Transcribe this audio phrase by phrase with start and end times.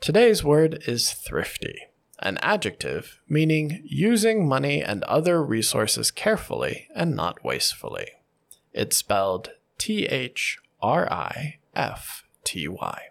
[0.00, 1.80] Today's word is thrifty,
[2.20, 8.08] an adjective meaning using money and other resources carefully and not wastefully.
[8.72, 13.02] It's spelled T H R I F T Y.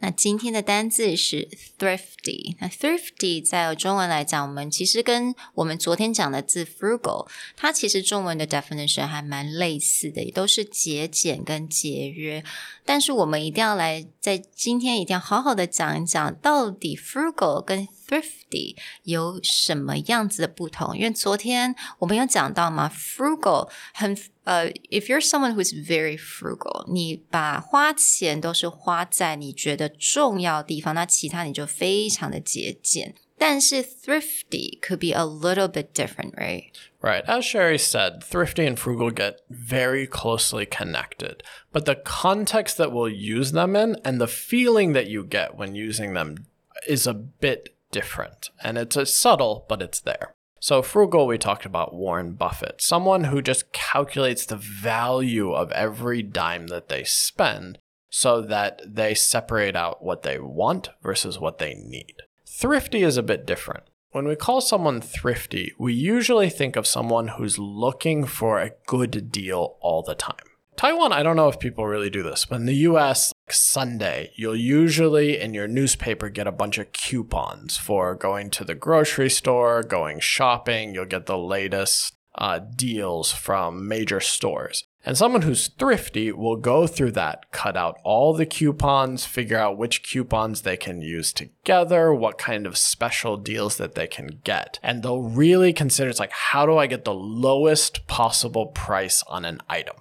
[0.00, 2.56] 那今天的单字是 thrifty。
[2.58, 12.42] 那 thrifty 在中文来讲，我们其实跟我们昨天讲的字 frugal，它其实中文的 definition 还蛮类似的，也都是节俭跟节约。
[12.84, 20.95] 但是我们一定要来在今天一定要好好的讲一讲，到底 frugal 跟 thrifty 有什么样子的不同？
[20.95, 33.15] 因为昨天我们有讲到嘛，frugal 很呃、uh,，if you're someone who's very frugal，你把花钱都是花在你觉得重要的地方，那其他你就非常的节俭。
[33.37, 36.67] 但是 thrifty could be a little bit different, right?
[37.01, 37.25] Right.
[37.25, 41.41] As Sherry said, thrifty and frugal get very closely connected,
[41.73, 45.75] but the context that we'll use them in and the feeling that you get when
[45.75, 46.45] using them
[46.87, 48.50] is a bit different.
[48.62, 50.34] And it's a subtle, but it's there.
[50.62, 56.22] So, frugal, we talked about Warren Buffett, someone who just calculates the value of every
[56.22, 57.78] dime that they spend
[58.10, 62.16] so that they separate out what they want versus what they need.
[62.46, 63.84] Thrifty is a bit different.
[64.10, 69.30] When we call someone thrifty, we usually think of someone who's looking for a good
[69.30, 70.49] deal all the time.
[70.80, 74.32] Taiwan, I don't know if people really do this, but in the US, like Sunday,
[74.34, 79.28] you'll usually in your newspaper get a bunch of coupons for going to the grocery
[79.28, 80.94] store, going shopping.
[80.94, 84.84] You'll get the latest uh, deals from major stores.
[85.04, 89.76] And someone who's thrifty will go through that, cut out all the coupons, figure out
[89.76, 94.78] which coupons they can use together, what kind of special deals that they can get.
[94.82, 99.44] And they'll really consider it's like, how do I get the lowest possible price on
[99.44, 99.96] an item?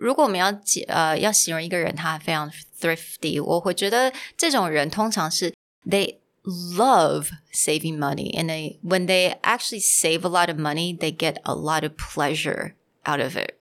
[0.00, 2.50] 如果我们要解呃要形容一个人他非常
[2.80, 5.54] thrifty，我会觉得这种人通常是
[5.86, 11.14] they love saving money and they when they actually save a lot of money, they
[11.14, 12.74] get a lot of pleasure
[13.04, 13.58] out of it.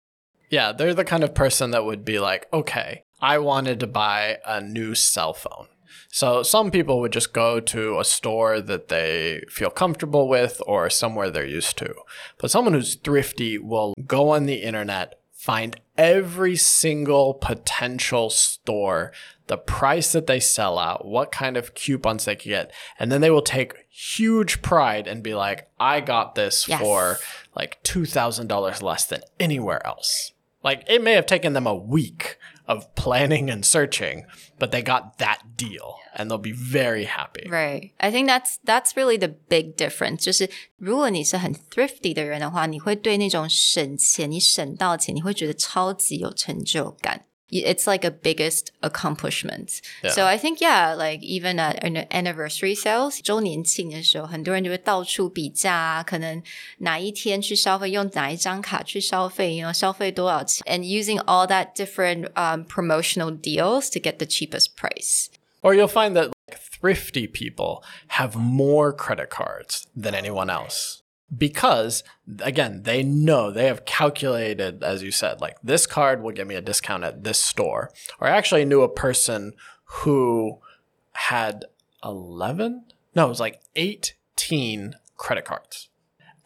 [0.49, 4.39] Yeah, they're the kind of person that would be like, okay, I wanted to buy
[4.45, 5.67] a new cell phone.
[6.11, 10.89] So some people would just go to a store that they feel comfortable with or
[10.91, 11.93] somewhere they're used to.
[12.37, 19.12] But someone who's thrifty will go on the internet, find every single potential store,
[19.46, 23.20] the price that they sell out, what kind of coupons they can get, and then
[23.20, 26.80] they will take huge pride and be like, I got this Yes.
[26.80, 27.18] for
[27.54, 30.32] like $2,000 less than anywhere else.
[30.64, 32.36] Like it may have taken them a week
[32.67, 34.25] of planning and searching,
[34.57, 37.47] but they got that deal and they'll be very happy.
[37.49, 37.91] Right.
[37.99, 40.23] I think that's that's really the big difference.
[40.23, 47.25] 就是如果你是很 thrifty 的人的话，你会对那种省钱，你省到钱，你会觉得超级有成就感。
[47.49, 49.81] It's like a biggest accomplishment.
[50.01, 50.09] Yeah.
[50.11, 56.41] So I think yeah, like even at an anniversary sales 周年庆的时候，很多人就会到处比价啊，可能
[56.79, 65.27] 哪一天去消费，用哪一张卡去消费，you know 消费多少钱，and using all that different um, promotional deals to get the cheapest price.
[65.61, 67.83] Or you'll find that like, thrifty people
[68.17, 71.03] have more credit cards than anyone else.
[71.36, 72.04] Because
[72.40, 76.54] again, they know they have calculated, as you said, like this card will give me
[76.54, 77.90] a discount at this store.
[78.20, 79.52] Or I actually knew a person
[79.84, 80.58] who
[81.12, 81.64] had
[82.04, 82.84] 11,
[83.14, 85.88] no, it was like 18 credit cards.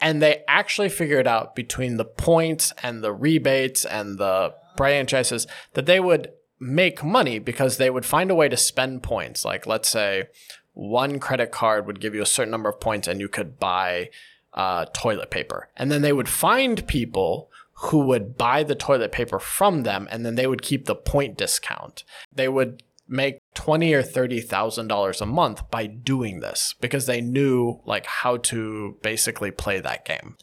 [0.01, 5.87] And they actually figured out between the points and the rebates and the franchises that
[5.87, 9.45] they would make money because they would find a way to spend points.
[9.45, 10.25] Like, let's say
[10.73, 14.11] one credit card would give you a certain number of points and you could buy
[14.54, 15.70] uh, toilet paper.
[15.76, 20.26] And then they would find people who would buy the toilet paper from them and
[20.26, 22.04] then they would keep the point discount.
[22.34, 27.22] They would make twenty or thirty thousand dollars a month by doing this because they
[27.22, 30.36] knew like how to basically play that game.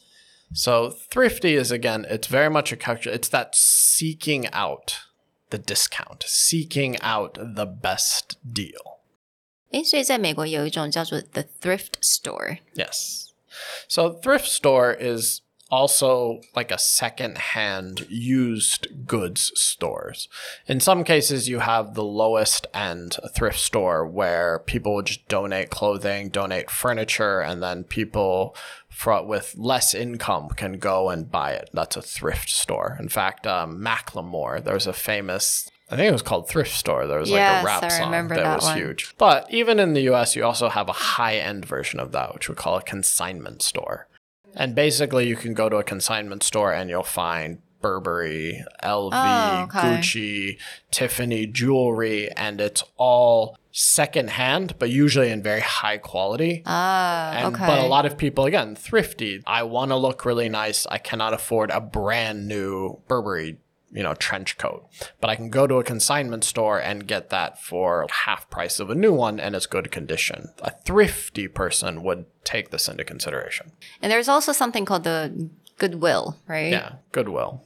[0.53, 3.13] So thrifty is again, it's very much a calculation.
[3.13, 4.99] It's that seeking out
[5.49, 9.01] the discount, seeking out the best deal.
[9.71, 12.59] 诶，所以在美国有一种叫做 the thrift store。
[12.75, 13.28] Yes.
[13.88, 20.28] So thrift store is also like a second-hand used goods stores.
[20.66, 25.70] In some cases, you have the lowest end thrift store where people would just donate
[25.70, 28.56] clothing, donate furniture, and then people
[29.06, 31.70] with less income can go and buy it.
[31.72, 32.96] That's a thrift store.
[32.98, 37.06] In fact, um, Macklemore, there's a famous I think it was called Thrift Store.
[37.06, 38.76] There was like a rap I song that, that was one.
[38.78, 39.14] huge.
[39.18, 42.48] But even in the US, you also have a high end version of that, which
[42.48, 44.06] we call a consignment store.
[44.54, 49.62] And basically, you can go to a consignment store and you'll find Burberry, LV, Oh,
[49.64, 49.78] okay.
[49.78, 50.58] Gucci,
[50.90, 56.62] Tiffany jewelry, and it's all secondhand, but usually in very high quality.
[56.66, 57.66] Ah, And, okay.
[57.66, 59.42] But a lot of people, again, thrifty.
[59.46, 60.86] I want to look really nice.
[60.90, 63.58] I cannot afford a brand new Burberry,
[63.92, 64.86] you know, trench coat.
[65.20, 68.90] But I can go to a consignment store and get that for half price of
[68.90, 70.48] a new one and it's good condition.
[70.62, 73.72] A thrifty person would take this into consideration.
[74.00, 76.70] and there's also something called the Goodwill, right?
[76.70, 77.64] Yeah, Goodwill.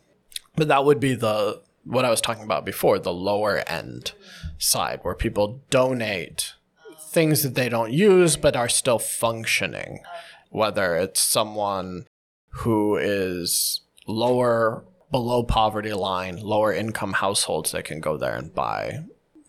[0.56, 4.12] But that would be the what I was talking about before, the lower end
[4.56, 6.54] side where people donate
[6.98, 10.00] things that they don't use but are still functioning.
[10.50, 12.06] Whether it's someone
[12.48, 19.05] who is lower below poverty line, lower income households that can go there and buy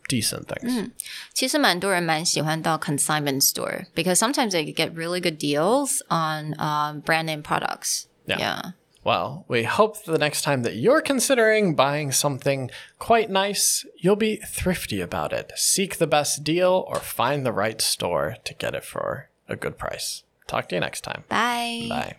[0.09, 0.91] decent things.
[1.33, 8.07] 其实蛮多人蛮喜欢到 consignment store because sometimes they get really good deals on um, brand name products.
[8.27, 8.39] Yeah.
[8.39, 8.63] yeah.
[9.03, 14.37] Well, we hope the next time that you're considering buying something quite nice, you'll be
[14.37, 15.53] thrifty about it.
[15.57, 19.79] Seek the best deal or find the right store to get it for a good
[19.79, 20.25] price.
[20.47, 21.25] Talk to you next time.
[21.29, 21.87] Bye.
[21.89, 22.17] Bye.